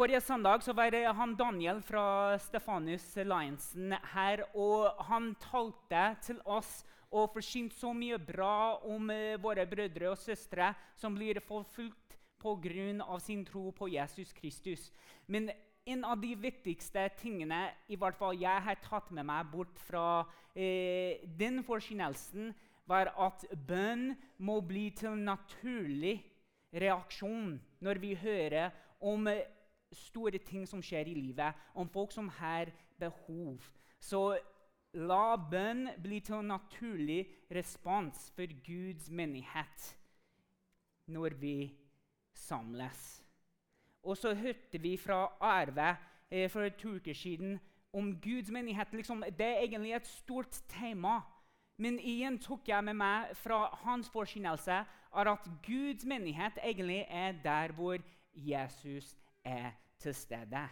[0.00, 4.40] Forrige søndag så var han Daniel fra Stefanus Alliancen her.
[4.56, 10.16] og Han talte til oss og forsynte så mye bra om eh, våre brødre og
[10.16, 13.18] søstre som blir forfulgt pga.
[13.18, 14.90] sin tro på Jesus Kristus.
[15.26, 15.50] Men
[15.84, 20.24] en av de viktigste tingene i hvert fall jeg har tatt med meg bort fra
[20.56, 22.54] eh, den forkynnelsen,
[22.86, 26.24] var at bønn må bli til naturlig
[26.72, 28.70] reaksjon når vi hører
[29.00, 29.44] om eh,
[29.92, 33.62] store ting som skjer i livet, om folk som har behov.
[34.00, 34.38] Så
[34.94, 39.96] la bønn bli til en naturlig respons for Guds menighet
[41.10, 41.56] når vi
[42.34, 43.22] samles.
[44.02, 45.96] Og så hørte vi fra Arve
[46.30, 47.58] eh, for to uker siden
[47.92, 48.94] om Guds menighet.
[48.94, 51.20] Liksom, det er egentlig et stort tema.
[51.76, 57.72] Men igjen tok jeg med meg fra hans forkynnelse at Guds menighet egentlig er der
[57.72, 57.98] hvor
[58.34, 60.68] Jesus er til stede.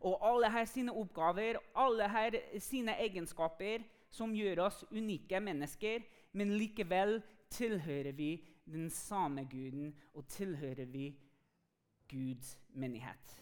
[0.00, 6.56] Og alle her sine oppgaver, alle her sine egenskaper, som gjør oss unike mennesker, men
[6.58, 7.20] likevel
[7.52, 8.32] tilhører vi
[8.64, 11.12] den samme guden og tilhører vi
[12.10, 13.41] Guds menighet.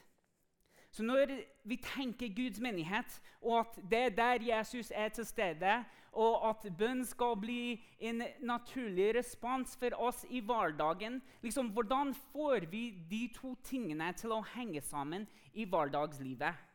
[0.90, 1.30] Så når
[1.64, 6.64] vi tenker Guds menighet, og at det er der Jesus er til stede, og at
[6.78, 13.28] bønn skal bli en naturlig respons for oss i hverdagen liksom, Hvordan får vi de
[13.34, 16.66] to tingene til å henge sammen i hverdagslivet?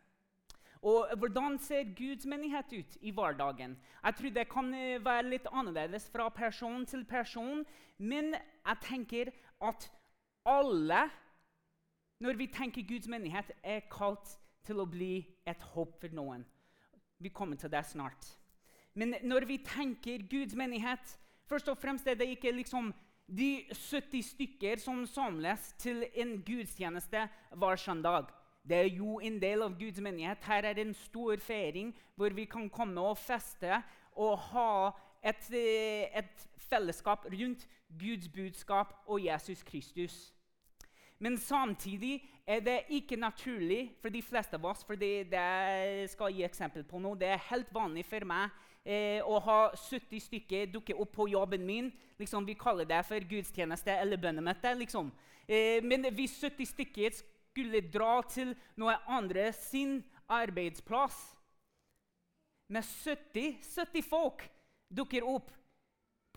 [0.86, 3.76] Og Hvordan ser Guds menighet ut i hverdagen?
[4.04, 7.66] Jeg tror det kan eh, være litt annerledes fra person til person.
[7.98, 9.90] Men jeg tenker at
[10.46, 11.08] alle
[12.20, 16.46] når vi tenker Guds menighet, er kalt til å bli et håp for noen.
[17.20, 18.28] Vi kommer til det snart.
[18.96, 21.18] Men når vi tenker Guds menighet,
[21.50, 22.94] først og fremst er det ikke liksom
[23.28, 27.28] de 70 stykker som samles til en gudstjeneste
[27.58, 28.30] hver søndag.
[28.66, 30.44] Det er jo en del av Guds menighet.
[30.44, 33.82] Her er det en stor feiring hvor vi kan komme og feste
[34.16, 34.92] og ha
[35.24, 37.68] et, eh, et fellesskap rundt
[38.00, 40.35] Guds budskap og Jesus Kristus.
[41.26, 45.26] Men samtidig er det ikke naturlig for de fleste av oss for det,
[46.12, 48.54] skal jeg gi eksempel på nå, det er helt vanlig for meg
[48.86, 51.90] eh, å ha 70 stykker dukke opp på jobben min.
[52.22, 54.76] Liksom, vi kaller det for gudstjeneste eller bønnemøte.
[54.78, 55.10] Liksom.
[55.50, 59.98] Eh, men hvis 70 stykker skulle dra til noe andre sin
[60.30, 61.18] arbeidsplass
[62.70, 64.46] med 70, 70 folk
[64.94, 65.50] dukker opp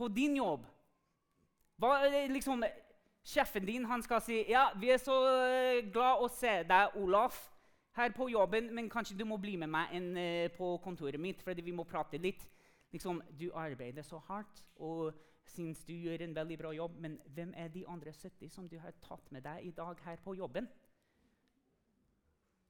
[0.01, 0.65] på din jobb
[1.79, 1.93] hva,
[2.33, 2.65] liksom,
[3.29, 7.51] Sjefen din han skal si ja, 'Vi er så eh, glad å se deg, Olaf,
[7.99, 11.43] her på jobben, men kanskje du må bli med meg inn eh, på kontoret mitt,
[11.43, 12.47] fordi vi må prate litt.'
[12.93, 15.13] Liksom, Du arbeider så hardt og
[15.45, 18.79] syns du gjør en veldig bra jobb, men hvem er de andre 70 som du
[18.79, 20.69] har tatt med deg i dag her på jobben?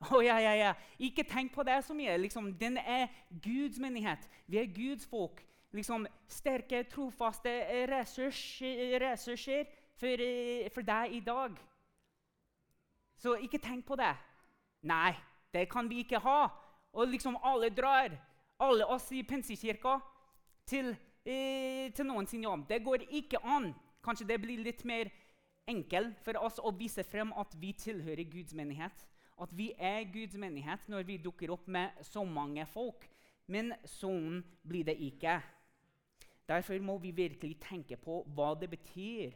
[0.10, 0.74] Oh, ja, ja, ja.
[0.98, 2.16] Ikke tenk på det så mye.
[2.16, 3.08] Liksom, den er
[3.42, 4.28] Guds menighet.
[4.47, 5.42] Vi er Guds folk.
[5.74, 7.50] Liksom, sterke, trofaste
[7.91, 9.66] ressurser
[9.98, 11.59] for, eh, for deg i dag.
[13.19, 14.14] Så ikke tenk på det.
[14.82, 15.16] Nei,
[15.53, 16.48] det kan vi ikke ha.
[16.92, 18.14] Og liksom alle drar,
[18.60, 19.98] alle oss i Pensekirka,
[20.66, 22.69] til, eh, til noen sin jobb.
[22.69, 23.75] Det går ikke an.
[24.04, 25.10] Kanskje det blir litt mer
[25.66, 29.04] enkelt for oss å vise frem at vi tilhører Guds menighet.
[29.41, 33.09] At vi er Guds menighet når vi dukker opp med så mange folk.
[33.47, 35.42] Men sånn blir det ikke.
[36.48, 39.34] Derfor må vi virkelig tenke på hva det betyr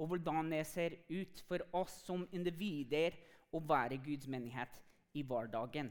[0.00, 3.18] og hvordan det ser ut for oss som individer
[3.52, 4.80] å være Guds menighet
[5.14, 5.90] i hverdagen.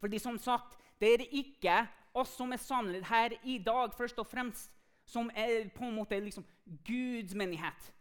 [0.00, 1.74] Fordi som sagt, Det er ikke
[2.16, 4.70] oss som er samlet her i dag, først og fremst,
[5.04, 6.44] som er på en måte liksom
[6.88, 7.92] Guds menighet.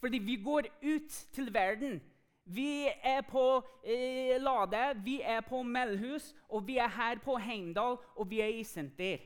[0.00, 2.00] Fordi vi går ut til verden.
[2.44, 7.98] Vi er på eh, Lade, vi er på Melhus, og vi er her på Heimdal,
[8.16, 9.18] og vi er i senter.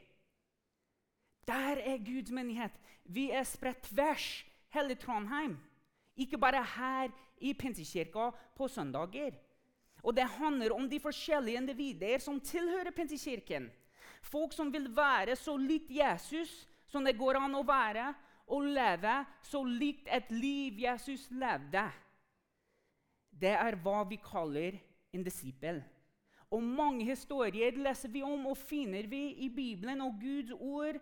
[1.48, 2.76] Der er Guds menighet.
[3.04, 4.44] Vi er spredt tvers
[4.74, 5.56] hele Trondheim.
[6.16, 9.34] Ikke bare her i Pinsekirka på søndager.
[10.02, 13.70] Og Det handler om de forskjellige individer som tilhører Pinsekirken.
[14.22, 18.14] Folk som vil være så likt Jesus som det går an å være,
[18.46, 21.82] og leve så likt et liv Jesus levde.
[23.30, 24.78] Det er hva vi kaller
[25.12, 25.82] en disippel.
[26.50, 31.00] Og Mange historier leser vi om og finner vi i Bibelen og Guds ord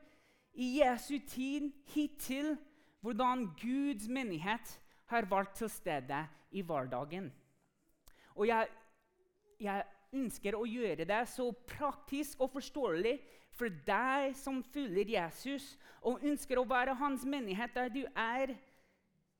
[0.54, 2.54] i Jesu tid hittil
[3.04, 4.78] hvordan Guds menighet
[5.12, 7.32] har til stede i hverdagen.
[8.34, 8.68] Og jeg,
[9.60, 9.84] jeg
[10.14, 13.18] ønsker å gjøre det så praktisk og forståelig
[13.54, 18.54] for deg som følger Jesus og ønsker å være hans menighet der du er.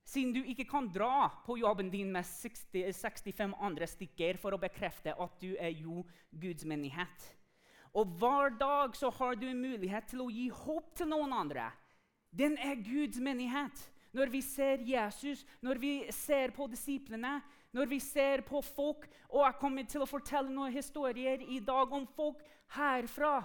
[0.04, 4.60] Siden du ikke kan dra på jobben din med 60, 65 andre stykker for å
[4.60, 7.30] bekrefte at du er jo Guds menighet.
[7.96, 11.70] Og hver dag så har du mulighet til å gi håp til noen andre.
[12.38, 13.90] Den er Guds menighet.
[14.14, 17.40] Når vi ser Jesus, når vi ser på disiplene,
[17.72, 21.90] når vi ser på folk Og jeg kommer til å fortelle noen historier i dag
[21.92, 22.38] om folk
[22.76, 23.40] herfra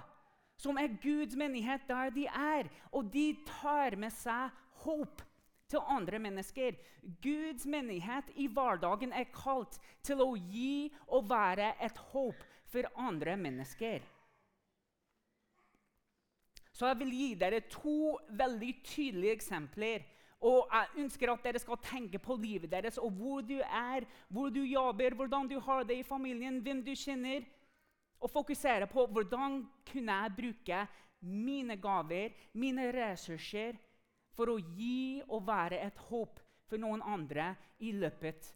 [0.60, 2.70] som er Guds menighet der de er.
[2.92, 4.52] Og de tar med seg
[4.84, 5.24] håp
[5.70, 6.76] til andre mennesker.
[7.24, 13.38] Guds menighet i hverdagen er kalt til å gi og være et håp for andre
[13.40, 14.04] mennesker.
[16.80, 20.06] Så jeg vil gi dere to veldig tydelige eksempler.
[20.48, 24.48] Og jeg ønsker at dere skal tenke på livet deres og hvor du er, hvor
[24.48, 27.44] du jobber, hvordan du har det i familien, hvem du kjenner.
[28.24, 30.80] Og fokusere på hvordan kunne jeg bruke
[31.20, 33.76] mine gaver, mine ressurser,
[34.32, 36.40] for å gi og være et håp
[36.70, 37.52] for noen andre
[37.84, 38.54] i løpet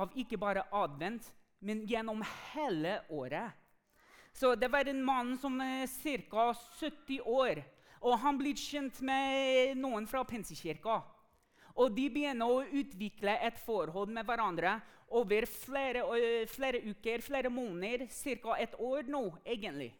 [0.00, 1.28] av ikke bare advent,
[1.60, 2.22] men gjennom
[2.54, 3.52] hele året.
[4.36, 5.86] Så det var en mann som er
[6.28, 6.50] ca.
[6.80, 7.62] 70 år.
[8.04, 10.98] Og han ble kjent med noen fra Pensekirka.
[11.76, 14.74] Og de begynner å utvikle et forhold med hverandre
[15.16, 16.02] over flere,
[16.50, 18.06] flere uker, flere måneder,
[18.42, 18.58] ca.
[18.60, 19.94] et år nå, egentlig.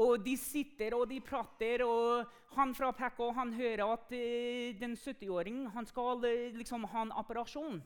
[0.00, 4.96] Og de sitter og de prater, og han fra Pekka han hører at uh, den
[4.96, 7.80] 70-åringen skal liksom ha en operasjon.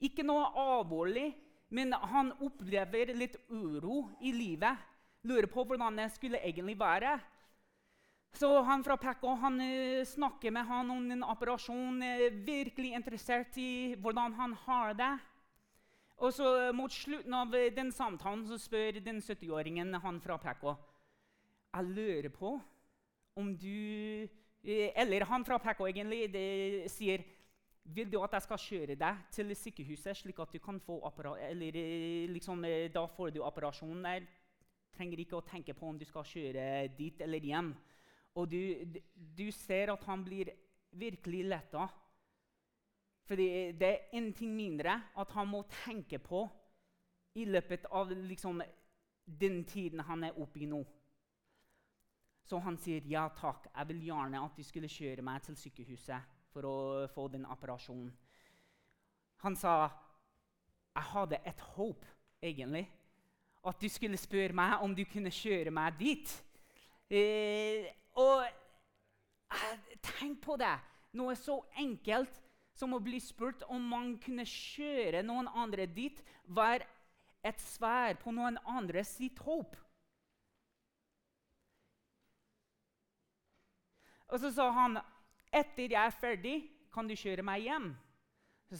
[0.00, 1.32] Ikke noe alvorlig,
[1.68, 4.86] men han opplever litt uro i livet.
[5.28, 7.18] Lurer på hvordan det skulle egentlig være.
[8.32, 12.02] Så han fra Pekka han uh, snakker med han om en operasjon.
[12.02, 15.12] er virkelig interessert i hvordan han har det.
[16.18, 20.76] Og så uh, Mot slutten av den samtalen så spør den 70-åringen han fra Pekka
[21.74, 22.58] Jeg lurer på
[23.38, 24.28] om du
[24.64, 27.22] Eller han fra Pekka egentlig det, sier
[27.94, 31.00] vil du at jeg skal kjøre deg til sykehuset, slik at du kan få
[31.40, 34.26] eller, eh, liksom, eh, Da får du operasjonen der.
[34.92, 37.74] Trenger ikke å tenke på om du skal kjøre dit eller hjem.
[38.34, 40.50] Og du, du ser at han blir
[40.92, 41.88] virkelig letta.
[43.24, 46.48] Fordi det er en ting mindre at han må tenke på
[47.34, 48.62] i løpet av liksom,
[49.24, 50.84] den tiden han er oppe i nå.
[52.44, 56.37] Så han sier ja takk, jeg vil gjerne at du skulle kjøre meg til sykehuset
[56.52, 56.76] for å
[57.12, 58.12] få den operasjonen.
[59.44, 59.74] Han sa
[60.98, 62.04] jeg hadde et håp,
[62.42, 62.88] egentlig.
[63.66, 66.32] At du skulle spørre meg om du kunne kjøre meg dit.
[67.10, 67.86] Eh,
[68.18, 68.46] og
[70.02, 70.74] tenk på det!
[71.18, 72.40] Noe så enkelt
[72.76, 76.84] som å bli spurt om man kunne kjøre noen andre dit, var
[77.46, 79.76] et svær på noen andre sitt håp.
[84.28, 84.98] Og så sa han
[85.52, 86.58] etter jeg er ferdig,
[86.92, 87.90] kan du kjøre meg hjem?
[88.68, 88.76] Så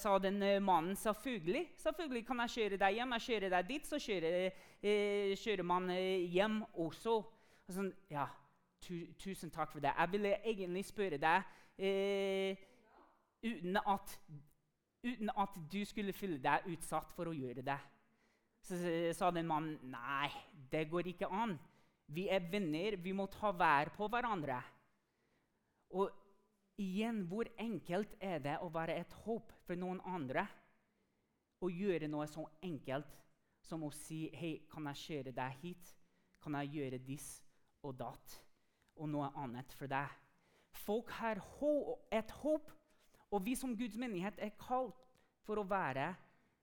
[0.00, 1.66] sa, den eh, mannen selvfølgelig.
[1.76, 3.12] Selvfølgelig kan jeg kjøre deg hjem.
[3.12, 4.36] Jeg kjører deg dit, så kjører,
[4.80, 7.16] eh, kjører man eh, hjem også.
[7.66, 8.24] Og sånn, ja,
[8.80, 9.92] tu, tusen takk for det.
[9.92, 12.64] Jeg ville egentlig spørre deg eh,
[13.44, 14.16] uten, at,
[15.04, 17.78] uten, at, du skulle føle deg utsatt for å gjøre det.
[18.64, 18.80] Så
[19.14, 20.30] sa den mannen nei,
[20.72, 21.52] det går ikke an.
[22.16, 22.96] Vi er venner.
[22.96, 24.62] Vi må ta vær på hverandre.
[25.94, 26.10] Og
[26.80, 30.46] igjen, hvor enkelt er det å være et håp for noen andre?
[31.62, 33.14] Å gjøre noe så enkelt
[33.64, 35.94] som å si Hei, kan jeg kjøre deg hit?
[36.42, 37.30] Kan jeg gjøre diss
[37.82, 38.36] og datt?
[38.96, 40.12] Og noe annet for deg?
[40.76, 41.40] Folk har
[42.12, 42.70] et håp,
[43.32, 45.00] og vi som Guds menighet er kalt
[45.46, 46.12] for å være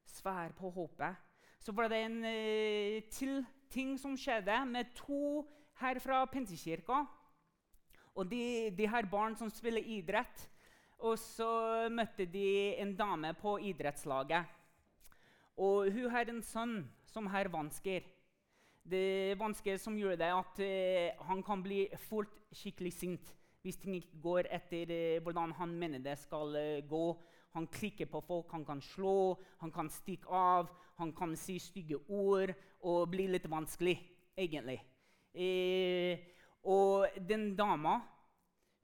[0.05, 1.17] svær på håpet.
[1.63, 3.41] Så var det en uh, til
[3.73, 5.43] ting som skjedde med to
[5.81, 7.03] her fra Pensekirka.
[8.13, 10.47] Og de, de har barn som spiller idrett.
[11.03, 11.49] Og så
[11.91, 14.45] møtte de en dame på idrettslaget.
[15.59, 16.77] Og hun har en sønn
[17.09, 18.05] som har vansker.
[18.83, 23.95] Det vansker som gjør det at uh, han kan bli fort skikkelig sint hvis ting
[23.95, 27.05] ikke går etter uh, hvordan han mener det skal uh, gå.
[27.53, 31.99] Han klikker på folk, han kan slå, han kan stikke av, han kan si stygge
[32.09, 32.51] ord
[32.81, 33.93] og bli litt vanskelig,
[34.33, 34.79] egentlig.
[35.33, 36.19] Eh,
[36.63, 37.99] og den dama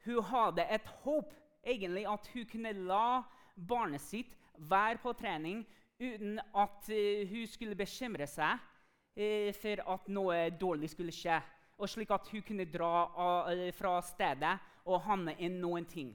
[0.05, 1.33] hun hadde et håp
[1.63, 3.23] egentlig at hun kunne la
[3.55, 5.65] barnet sitt være på trening
[5.99, 11.39] uten at uh, hun skulle bekymre seg uh, for at noe dårlig skulle skje.
[11.79, 14.55] Og slik at hun kunne dra uh, fra stedet
[14.85, 16.13] og havne inn noen ting.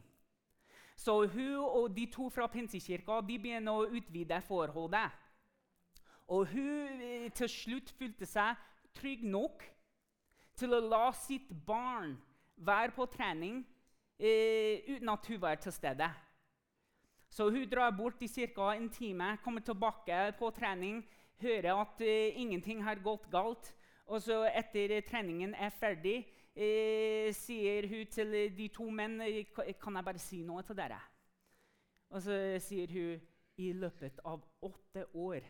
[0.97, 5.11] Så hun og de to fra Pinsekirka begynner å utvide forholdet.
[6.33, 7.01] Og hun
[7.37, 8.61] til slutt følte seg
[8.97, 9.65] trygg nok
[10.59, 12.15] til å la sitt barn
[12.57, 13.63] være på trening
[14.19, 16.09] eh, uten at hun var til stede.
[17.31, 18.75] Så hun drar bort i ca.
[18.75, 21.03] en time, kommer tilbake på trening,
[21.43, 23.75] hører at eh, ingenting har gått galt.
[24.07, 29.19] Og så etter treningen er ferdig, eh, sier hun til de to menn
[29.81, 31.01] Kan jeg bare si noe til dere?
[32.11, 33.21] Og så sier hun
[33.57, 35.43] i løpet av åtte år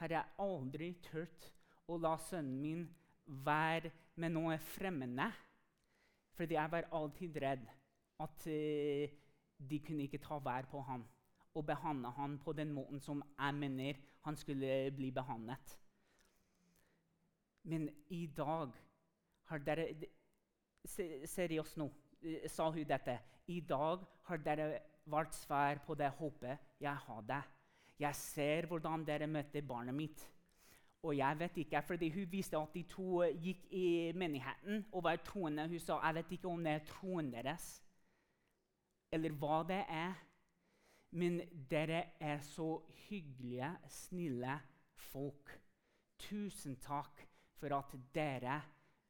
[0.00, 1.50] har jeg aldri turt
[1.90, 2.86] å la sønnen min
[3.30, 5.30] være med noe fremmede.
[6.36, 7.66] Fordi jeg var alltid redd
[8.20, 9.16] at uh,
[9.70, 11.04] de kunne ikke ta vær på ham
[11.54, 15.76] og behandle ham på den måten som jeg mener han skulle bli behandlet.
[17.62, 18.72] Men i dag
[19.50, 19.88] har dere
[21.28, 21.90] Seriøst nå,
[22.22, 23.18] eh, sa hun dette.
[23.52, 27.42] I dag har dere vært svar på det håpet jeg hadde.
[28.00, 30.22] Jeg ser hvordan dere møter barnet mitt.
[31.02, 35.16] Og jeg vet ikke, fordi Hun viste at de to gikk i menigheten og var
[35.16, 35.68] troende.
[35.68, 37.70] Hun sa jeg vet ikke om det er troen deres
[39.12, 40.18] eller hva det er.
[41.18, 41.40] Men
[41.70, 42.78] dere er så
[43.08, 44.60] hyggelige, snille
[45.10, 45.50] folk.
[46.20, 47.24] Tusen takk
[47.58, 48.60] for at dere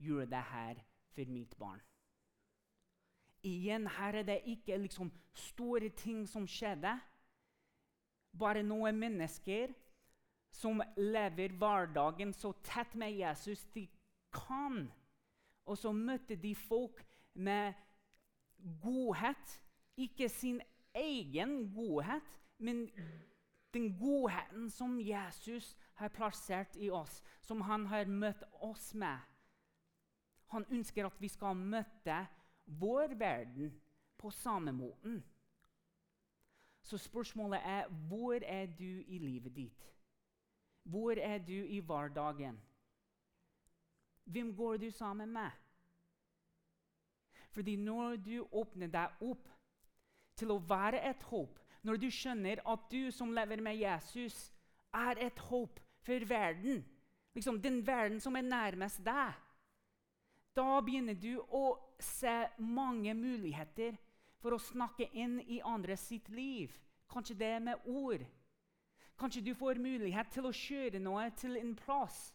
[0.00, 0.80] gjorde det her
[1.12, 1.82] for mitt barn.
[3.44, 6.92] Igjen, her er det ikke liksom store ting som skjedde.
[8.38, 9.73] Bare noen mennesker
[10.50, 13.87] som lever hverdagen så tett med Jesus de
[14.35, 14.85] kan.
[15.64, 17.04] Og så møtte de folk
[17.35, 17.73] med
[18.83, 19.61] godhet
[20.00, 20.61] ikke sin
[20.95, 22.88] egen godhet, men
[23.75, 29.19] den godheten som Jesus har plassert i oss, som han har møtt oss med.
[30.47, 32.16] Han ønsker at vi skal møte
[32.66, 33.75] vår verden
[34.19, 35.23] på samme måten.
[36.83, 39.87] Så spørsmålet er hvor er du i livet ditt?
[40.90, 42.59] Hvor er du i hverdagen?
[44.25, 45.50] Hvem går du sammen med?
[47.50, 49.49] Fordi når du åpner deg opp
[50.38, 51.59] til å være et håp.
[51.82, 54.37] Når du skjønner at du som lever med Jesus,
[54.94, 56.82] er et håp for verden,
[57.35, 59.37] liksom den verden som er nærmest deg,
[60.56, 63.97] da begynner du å se mange muligheter
[64.40, 66.73] for å snakke inn i andre sitt liv.
[67.11, 68.25] Kanskje det med ord.
[69.21, 72.31] Kanskje du får mulighet til å kjøre noe til en plass.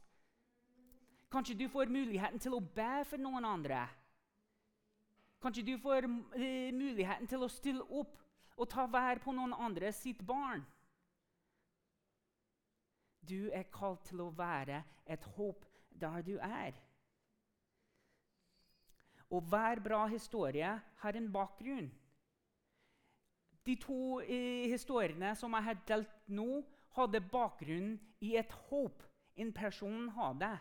[1.34, 3.88] Kanskje du får muligheten til å be for noen andre.
[5.42, 8.22] Kanskje du får uh, muligheten til å stille opp
[8.56, 10.62] og ta vær på noen andre sitt barn.
[13.26, 16.78] Du er kalt til å være et håp der du er.
[19.34, 20.70] Og hver bra historie
[21.02, 21.90] har en bakgrunn.
[23.66, 26.62] De to eh, historiene som jeg har delt nå,
[26.96, 29.04] hadde bakgrunn i et håp
[29.36, 30.52] en person hadde.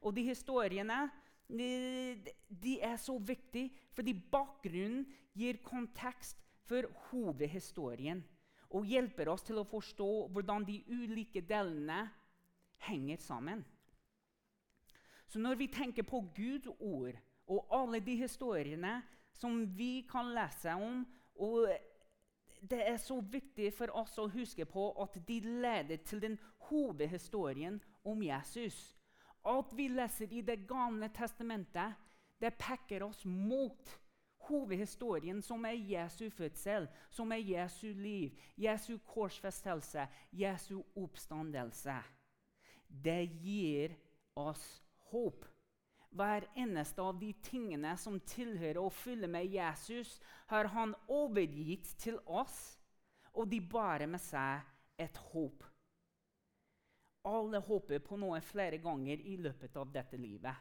[0.00, 1.08] Og de historiene
[1.50, 5.02] de er så viktige fordi bakgrunnen
[5.34, 8.22] gir kontekst for hovedhistorien
[8.70, 12.04] og hjelper oss til å forstå hvordan de ulike delene
[12.86, 13.64] henger sammen.
[15.26, 17.18] Så når vi tenker på Guds ord
[17.50, 19.00] og alle de historiene
[19.34, 21.02] som vi kan lese om
[21.40, 21.66] og
[22.60, 26.36] Det er så viktig for oss å huske på at de leder til den
[26.68, 28.76] hovedhistorien om Jesus.
[29.48, 31.96] Alt vi leser i Det gamle testamentet,
[32.40, 34.00] det peker oss mot
[34.48, 41.96] hovedhistorien, som er Jesu fødsel, som er Jesu liv, Jesu korsfestelse, Jesu oppstandelse.
[42.88, 43.94] Det gir
[44.36, 45.44] oss håp.
[46.10, 50.16] Hver eneste av de tingene som tilhører å fylle med Jesus,
[50.50, 52.78] har han overgitt til oss,
[53.30, 54.64] og de bærer med seg
[54.98, 55.62] et håp.
[57.30, 60.56] Alle håper på noe flere ganger i løpet av dette livet.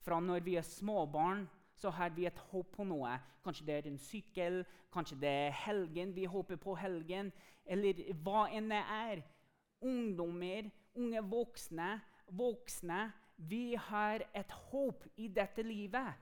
[0.00, 1.46] Fra når vi er småbarn,
[1.80, 3.12] så har vi et håp på noe.
[3.44, 4.60] Kanskje det er en sykkel,
[4.92, 6.12] kanskje det er helgen.
[6.14, 7.32] Vi håper på helgen,
[7.64, 9.22] eller hva enn det er.
[9.80, 11.94] Ungdommer, unge voksne,
[12.36, 13.00] voksne.
[13.48, 16.12] Vi har et håp i dette livet.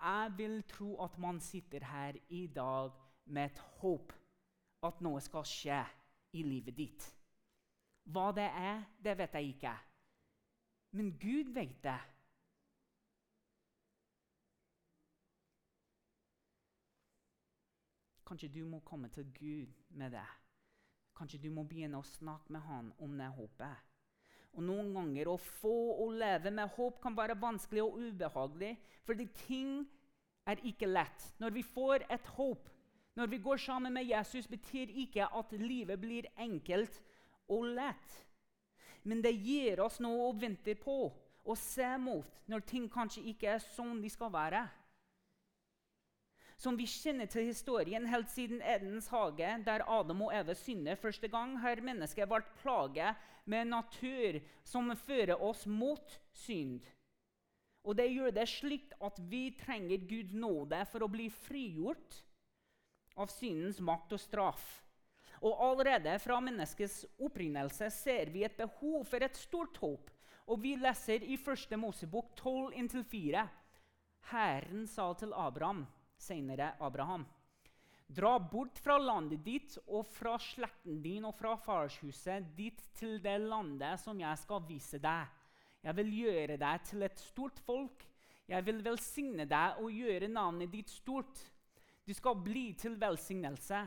[0.00, 2.90] Jeg vil tro at man sitter her i dag
[3.24, 4.12] med et håp
[4.86, 5.80] at noe skal skje
[6.32, 7.08] i livet ditt.
[8.06, 9.74] Hva det er, det vet jeg ikke.
[10.96, 11.98] Men Gud vet det.
[18.30, 20.26] Kanskje du må komme til Gud med det.
[21.18, 23.89] Kanskje du må begynne å snakke med han om det håpet.
[24.56, 28.74] Og Noen ganger å få å leve med håp kan være vanskelig og ubehagelig,
[29.06, 29.76] fordi ting
[30.50, 31.28] er ikke lett.
[31.38, 32.66] Når vi får et håp,
[33.18, 37.00] når vi går sammen med Jesus, betyr ikke at livet blir enkelt
[37.50, 38.18] og lett.
[39.02, 40.98] Men det gir oss noe å vente på
[41.40, 44.66] og se mot når ting kanskje ikke er sånn de skal være.
[46.60, 51.28] Som vi kjenner til historien helt siden Edens hage, der Adam og Eve synder første
[51.32, 54.36] gang, har mennesket vært plaget med natur
[54.68, 56.82] som fører oss mot synd.
[57.88, 62.18] Og det gjør det slik at vi trenger Guds nåde for å bli frigjort
[63.16, 64.66] av syndens makt og straff.
[65.40, 70.12] Og allerede fra menneskets opprinnelse ser vi et behov for et stort håp.
[70.52, 71.72] Og vi leser i 1.
[71.80, 73.46] Mosebok 12-4.
[74.34, 75.86] Herren sa til Abraham
[76.20, 77.26] senere Abraham.
[78.10, 83.36] Dra bort fra landet ditt og fra slekten din og fra farshuset ditt til det
[83.44, 85.28] landet som jeg skal vise deg.
[85.80, 88.02] Jeg vil gjøre deg til et stort folk.
[88.50, 91.38] Jeg vil velsigne deg og gjøre navnet ditt stort.
[92.02, 93.84] Du skal bli til velsignelse.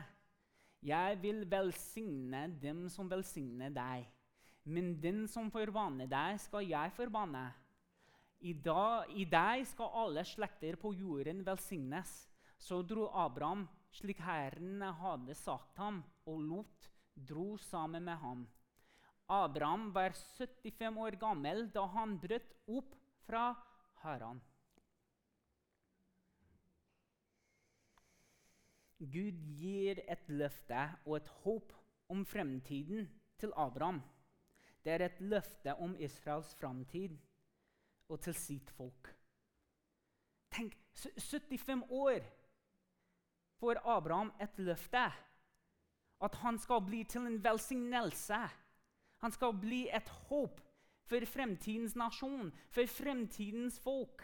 [0.84, 4.08] Jeg vil velsigne dem som velsigner deg.
[4.64, 7.44] Men den som forbanner deg, skal jeg forbanne.
[8.44, 12.10] I, dag, I deg skal alle slekter på jorden velsignes.
[12.60, 18.44] Så dro Abraham slik Herren hadde sagt ham, og Lot dro sammen med ham.
[19.32, 22.92] Abraham var 75 år gammel da han brøt opp
[23.24, 23.46] fra
[24.04, 24.42] Haran.
[29.00, 31.72] Gud gir et løfte og et håp
[32.12, 33.08] om fremtiden
[33.40, 34.02] til Abraham.
[34.84, 37.16] Det er et løfte om Israels framtid
[38.08, 39.10] og til sitt folk.
[40.54, 42.26] Tenk, 75 år
[43.58, 45.06] får Abraham et løfte.
[46.22, 48.38] At han skal bli til en velsignelse.
[49.24, 50.60] Han skal bli et håp
[51.04, 54.22] for fremtidens nasjon, for fremtidens folk.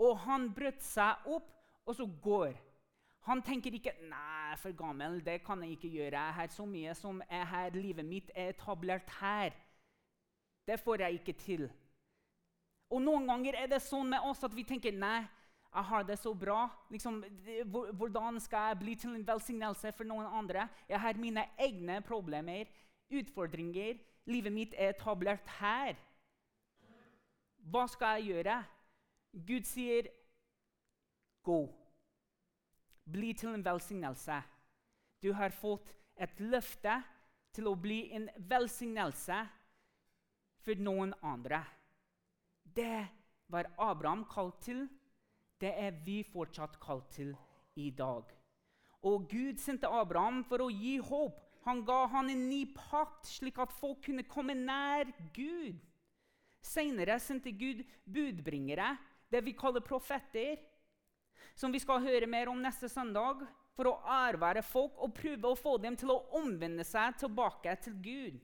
[0.00, 1.50] Og han brøt seg opp,
[1.84, 2.54] og så går.
[3.28, 6.94] Han tenker ikke 'Nei, for gammel, det kan jeg ikke gjøre.' 'Jeg har så mye
[6.94, 7.70] som er her.
[7.70, 9.69] Livet mitt er etablert her.'
[10.70, 11.64] Det får jeg ikke til.
[12.94, 15.24] Og Noen ganger er det sånn med oss at vi tenker nei,
[15.70, 16.60] jeg har det så bra.
[16.90, 17.18] Liksom,
[17.98, 20.68] hvordan skal jeg bli til en velsignelse for noen andre?
[20.88, 22.70] Jeg har mine egne problemer,
[23.10, 23.98] utfordringer.
[24.30, 25.98] Livet mitt er etablert her.
[27.70, 28.62] Hva skal jeg gjøre?
[29.46, 30.06] Gud sier,
[31.42, 31.60] 'Gå.
[33.12, 34.42] Bli til en velsignelse.'
[35.22, 37.02] Du har fått et løfte
[37.52, 39.46] til å bli en velsignelse
[40.64, 41.62] for noen andre.
[42.62, 43.06] Det
[43.50, 44.86] var Abraham kalt til.
[45.60, 47.34] Det er vi fortsatt kalt til
[47.76, 48.24] i dag.
[49.02, 51.38] Og Gud sendte Abraham for å gi håp.
[51.66, 55.80] Han ga han en ny pakt, slik at folk kunne komme nær Gud.
[56.64, 58.94] Senere sendte Gud budbringere,
[59.32, 60.58] det vi kaller profeter,
[61.56, 63.44] som vi skal høre mer om neste søndag,
[63.76, 67.96] for å ærvære folk og prøve å få dem til å omvende seg tilbake til
[68.04, 68.40] Gud.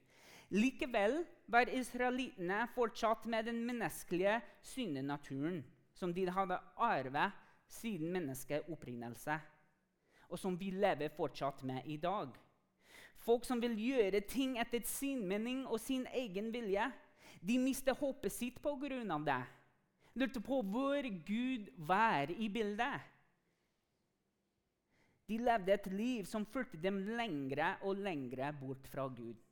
[0.54, 5.64] Likevel var israelittene fortsatt med den menneskelige syndenaturen
[5.96, 7.34] som de hadde arvet
[7.66, 9.40] siden menneskets opprinnelse,
[10.30, 12.30] og som vi lever fortsatt med i dag.
[13.18, 16.86] Folk som vil gjøre ting etter sin mening og sin egen vilje,
[17.42, 19.18] de mister håpet sitt pga.
[19.26, 19.42] det.
[20.14, 23.00] Lurte på hvor Gud var i bildet.
[25.26, 29.45] De levde et liv som fulgte dem lengre og lengre bort fra Gud.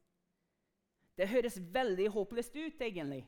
[1.16, 3.22] Det høres veldig håpløst ut, egentlig.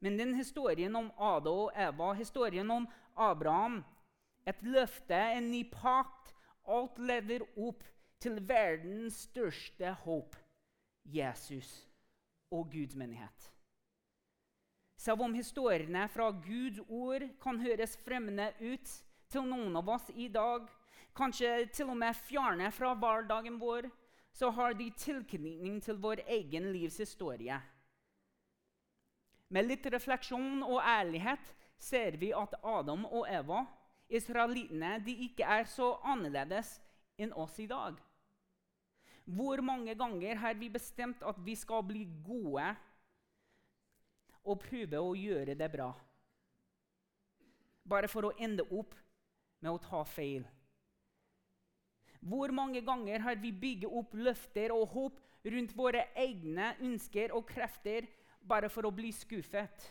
[0.00, 3.82] Men den historien om Ada og Eva, historien om Abraham,
[4.46, 6.34] et løfte, en ny pakt
[6.68, 7.84] Alt leder opp
[8.20, 10.34] til verdens største håp
[11.08, 11.70] Jesus
[12.52, 13.46] og Guds menighet.
[14.98, 18.92] Selv om historiene fra Guds ord kan høres fremmede ut
[19.32, 20.66] til noen av oss i dag,
[21.16, 23.88] kanskje til og med fjerne fra hverdagen vår,
[24.38, 27.56] så har de tilknytning til vår egen livs historie.
[29.50, 33.64] Med litt refleksjon og ærlighet ser vi at Adam og Eva,
[34.08, 36.76] israelittene, de ikke er så annerledes
[37.18, 37.96] enn oss i dag.
[39.24, 42.68] Hvor mange ganger har vi bestemt at vi skal bli gode
[44.44, 45.90] og prøve å gjøre det bra?
[47.88, 48.94] Bare for å ende opp
[49.64, 50.46] med å ta feil.
[52.20, 57.46] Hvor mange ganger har vi bygget opp løfter og håp rundt våre egne ønsker og
[57.48, 58.08] krefter
[58.40, 59.86] bare for å bli skuffet?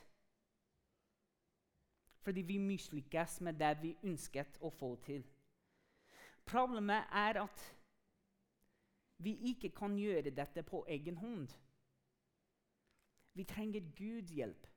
[2.27, 5.23] Fordi vi mislykkes med det vi ønsket å få til.
[6.47, 7.63] Problemet er at
[9.23, 11.53] vi ikke kan gjøre dette på egen hånd.
[13.33, 14.67] Vi trenger Guds hjelp.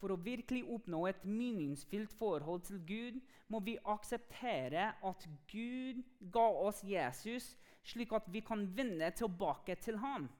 [0.00, 3.18] For å virkelig oppnå et meningsfylt forhold til Gud
[3.52, 6.00] må vi akseptere at Gud
[6.32, 7.52] ga oss Jesus,
[7.84, 10.30] slik at vi kan vende tilbake til ham.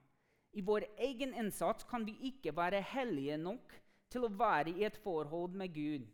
[0.56, 3.76] I vår egen innsats kan vi ikke være hellige nok
[4.10, 6.08] til å være i et forhold med Gud.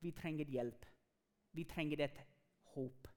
[0.00, 0.86] Vi trenger hjelp.
[1.52, 2.22] Vi trenger et
[2.74, 3.10] håp.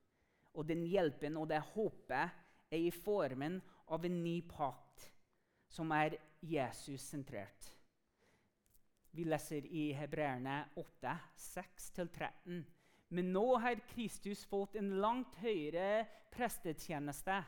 [0.58, 2.34] Og den hjelpen og det håpet
[2.74, 3.62] er i formen
[3.94, 5.08] av en ny pakt
[5.72, 7.77] som er Jesus-sentrert.
[9.18, 12.60] Vi leser i Hebreerne 8, 6-13.
[13.10, 16.04] Men nå har Kristus fått en langt høyere
[16.36, 17.40] prestetjeneste,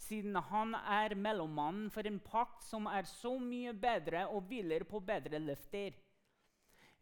[0.00, 5.02] siden han er mellommannen for en pakt som er så mye bedre og hviler på
[5.04, 5.98] bedre løfter.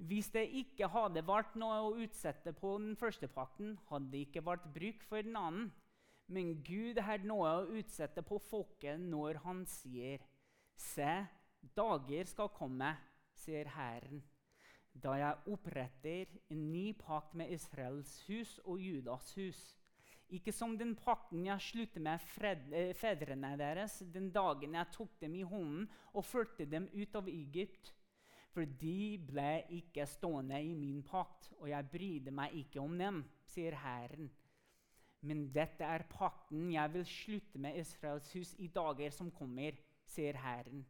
[0.02, 4.42] Hvis det ikke hadde vært noe å utsette på den første pakten, hadde det ikke
[4.50, 5.68] vært bruk for den annen.
[6.26, 10.26] Men Gud har noe å utsette på folket når han sier,
[10.74, 11.12] Se,
[11.78, 12.96] dager skal komme,
[13.38, 14.24] sier Herren
[15.02, 19.60] da jeg oppretter en ny pakt med Israels hus og Judas hus.
[20.28, 25.36] Ikke som den pakten jeg sluttet med eh, fedrene deres den dagen jeg tok dem
[25.38, 27.94] i hånden og førte dem ut av Egypt.
[28.52, 33.22] For de ble ikke stående i min pakt, og jeg brydde meg ikke om dem,
[33.46, 34.30] sier Herren.
[35.20, 39.76] Men dette er pakten jeg vil slutte med Israels hus i dager som kommer,
[40.08, 40.84] sier Herren.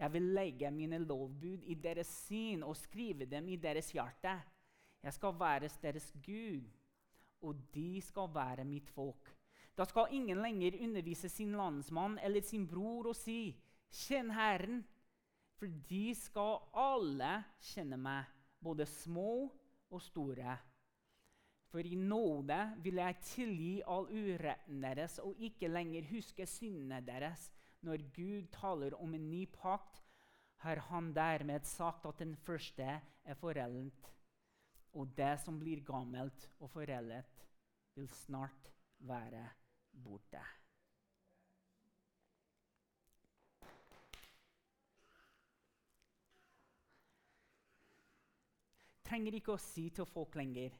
[0.00, 4.32] Jeg vil legge mine lovbud i deres syn og skrive dem i deres hjerte.
[5.02, 6.64] Jeg skal være deres Gud,
[7.44, 9.28] og de skal være mitt folk.
[9.76, 13.56] Da skal ingen lenger undervise sin landsmann eller sin bror og si,
[13.90, 14.84] 'Kjenn Herren',
[15.58, 18.24] for de skal alle kjenne meg,
[18.62, 19.52] både små
[19.90, 20.56] og store.
[21.70, 27.50] For i nåde vil jeg tilgi all uretten deres og ikke lenger huske syndene deres
[27.86, 30.02] når Gud taler om en ny pakt,
[30.60, 34.08] har han dermed sagt at den første er foreldet.
[34.92, 37.46] Og det som blir gammelt og foreldet,
[37.94, 39.48] vil snart være
[39.92, 40.42] borte.
[49.10, 50.74] trenger ikke å si til folk lenger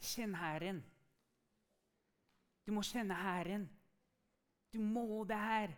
[0.00, 0.78] Kjenn Herren.
[2.64, 3.66] Du må kjenne Herren.
[4.72, 5.74] Du må det her.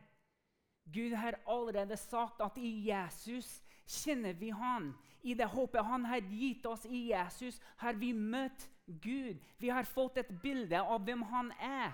[0.84, 4.92] Gud har allerede sagt at i Jesus kjenner vi Han.
[5.22, 9.38] I det håpet Han har gitt oss i Jesus, har vi møtt Gud.
[9.58, 11.92] Vi har fått et bilde av hvem Han er.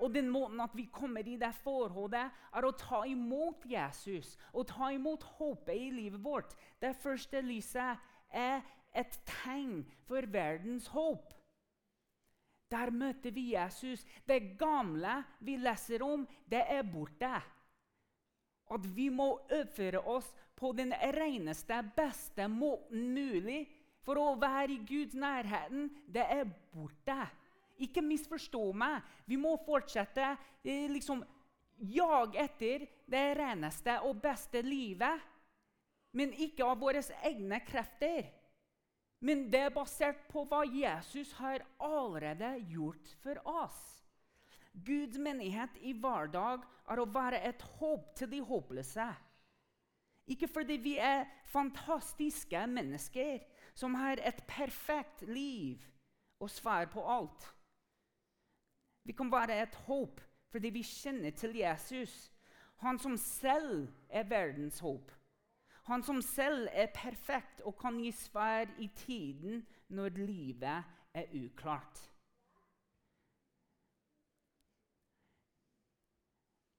[0.00, 4.66] Og den måten at vi kommer i det forholdet, er å ta imot Jesus og
[4.70, 6.56] ta imot håpet i livet vårt.
[6.80, 8.00] Det første lyset
[8.32, 8.64] er
[8.96, 11.34] et tegn for verdens håp.
[12.70, 14.06] Der møter vi Jesus.
[14.26, 17.34] Det gamle vi leser om, det er borte
[18.70, 20.28] at vi må oppføre oss
[20.58, 23.64] på den reneste, beste måten mulig
[24.04, 27.18] for å være i Guds nærheten, det er borte.
[27.80, 29.04] Ikke misforstå meg.
[29.28, 31.22] Vi må fortsette eh, liksom
[31.80, 35.28] jage etter det reneste og beste livet.
[36.16, 38.28] Men ikke av våre egne krefter.
[39.20, 43.99] Men det er basert på hva Jesus har allerede gjort for oss.
[44.72, 49.08] Guds menighet i hverdag er å være et håp til de håpløse.
[50.30, 53.40] Ikke fordi vi er fantastiske mennesker
[53.74, 55.82] som har et perfekt liv
[56.40, 57.48] og svar på alt.
[59.04, 62.30] Vi kan være et håp fordi vi kjenner til Jesus,
[62.82, 65.12] han som selv er verdens håp.
[65.86, 72.00] Han som selv er perfekt og kan gi svar i tiden når livet er uklart.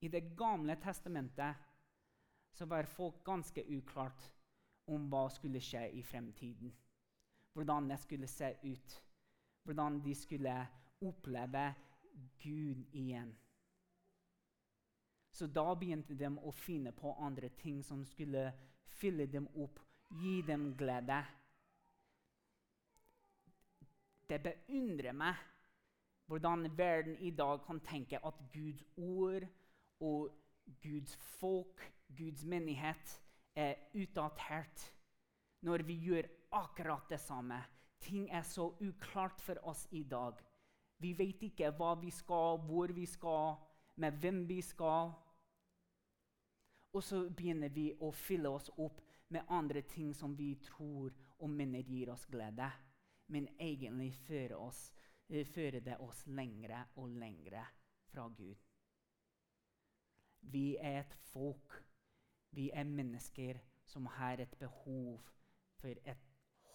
[0.02, 1.56] I Det gamle testamentet
[2.52, 4.24] så var folk ganske uklart
[4.90, 6.74] om hva skulle skje i fremtiden.
[7.54, 8.96] Hvordan det skulle se ut.
[9.64, 10.56] Hvordan de skulle
[11.06, 11.74] oppleve
[12.42, 13.36] Gud igjen.
[15.32, 18.50] Så da begynte de å finne på andre ting som skulle
[18.98, 19.80] fylle dem opp,
[20.20, 21.22] gi dem glede.
[24.28, 25.48] Det beundrer meg
[26.32, 29.48] hvordan verden i dag kan tenke at Guds ord
[30.02, 30.32] og
[30.82, 31.82] Guds folk,
[32.18, 33.18] Guds menighet,
[33.56, 34.86] er utdatert
[35.62, 37.60] når vi gjør akkurat det samme.
[38.02, 40.40] Ting er så uklart for oss i dag.
[41.02, 43.56] Vi vet ikke hva vi skal, hvor vi skal,
[43.96, 45.12] med hvem vi skal.
[46.94, 51.50] Og så begynner vi å fylle oss opp med andre ting som vi tror og
[51.50, 52.68] mener gir oss glede.
[53.32, 54.92] Men egentlig fører, oss,
[55.30, 57.64] eh, fører det oss lengre og lengre
[58.12, 58.71] fra Gud.
[60.42, 61.84] Vi er et folk.
[62.52, 65.22] Vi er mennesker som har et behov
[65.80, 66.28] for et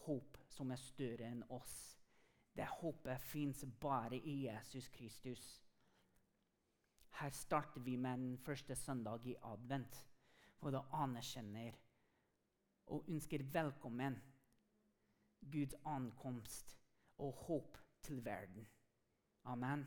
[0.07, 1.77] håp som er større enn oss.
[2.57, 5.47] Det håpet fins bare i Jesus Kristus.
[7.21, 10.07] Her starter vi med den første søndag i advent,
[10.59, 11.77] hvor det anerkjenner
[12.87, 14.19] og ønsker velkommen
[15.53, 16.79] Guds ankomst
[17.19, 18.69] og håp til verden.
[19.45, 19.87] Amen.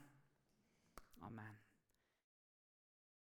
[1.22, 1.59] Amen.